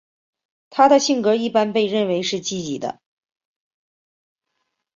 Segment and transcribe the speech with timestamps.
[0.71, 2.99] 她的性格一般被认为是积极的。